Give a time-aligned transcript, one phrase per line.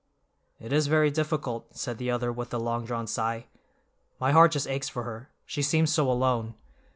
[0.59, 3.45] "It is very difficult," said the other with a long drawn sigh.
[4.19, 6.55] "My heart just aches for her, she seems so alone.